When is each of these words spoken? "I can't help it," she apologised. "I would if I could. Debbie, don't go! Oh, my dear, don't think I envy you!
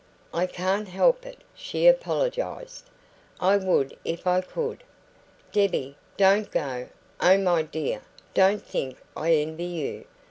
"I 0.33 0.47
can't 0.47 0.87
help 0.87 1.27
it," 1.27 1.43
she 1.53 1.85
apologised. 1.85 2.87
"I 3.39 3.57
would 3.57 3.95
if 4.03 4.25
I 4.25 4.41
could. 4.41 4.83
Debbie, 5.51 5.95
don't 6.17 6.49
go! 6.49 6.89
Oh, 7.21 7.37
my 7.37 7.61
dear, 7.61 8.01
don't 8.33 8.65
think 8.65 8.97
I 9.15 9.35
envy 9.35 9.65
you! 9.65 10.05